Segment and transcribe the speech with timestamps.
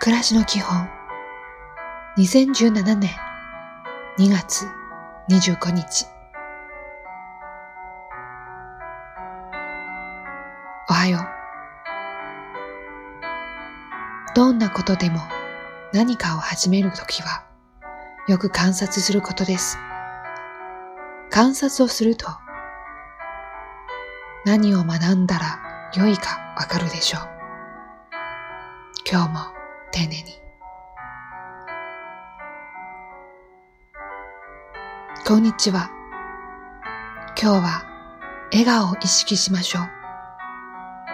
[0.00, 0.88] 暮らしの基本
[2.16, 3.10] 2017年
[4.18, 4.66] 2月
[5.28, 6.06] 25日
[10.88, 11.22] おはよう
[14.36, 15.20] どんなことでも
[15.92, 17.42] 何かを始めるときは
[18.28, 19.78] よく観察することです。
[21.30, 22.26] 観察をすると
[24.44, 27.22] 何を学んだら良いかわかるでしょう。
[29.10, 29.57] 今日も
[29.98, 30.40] 丁寧に。
[35.26, 35.90] こんにちは。
[37.40, 37.84] 今日は
[38.52, 39.88] 笑顔を意識しましょう。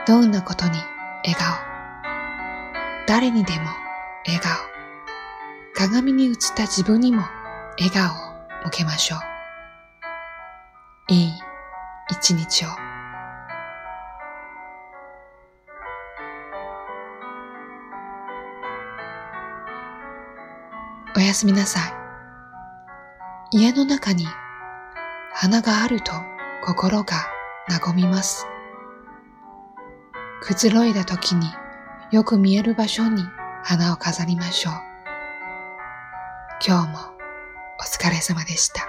[0.06, 0.72] どんなことに
[1.24, 1.56] 笑顔？
[3.06, 3.70] 誰にでも
[4.26, 4.52] 笑顔。
[5.74, 7.22] 鏡に映った自分にも
[7.78, 9.20] 笑顔を向けましょう。
[11.08, 11.32] いい
[12.10, 12.83] 一日を。
[21.16, 21.80] おやすみなさ
[23.52, 23.56] い。
[23.56, 24.26] 家の中に
[25.32, 26.12] 花があると
[26.64, 27.28] 心が
[27.84, 28.46] 和みます。
[30.42, 31.46] くつろいだ時に
[32.10, 33.22] よく見える場所に
[33.62, 34.74] 花を飾りましょう。
[36.66, 36.98] 今日も
[37.78, 38.88] お疲れ様でした。